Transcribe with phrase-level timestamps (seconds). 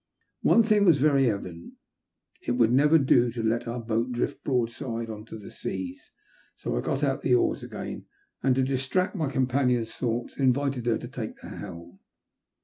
[0.41, 1.73] One thing was very evident:
[2.41, 6.09] it would never do to let our boat drift broadside on to the seas,
[6.55, 8.07] so I got out the oars again,
[8.41, 11.99] and to distract my companion's thoughts, invited her to take the helm.